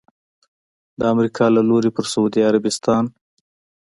[0.99, 3.03] د امریکا له لوري پر سعودي عربستان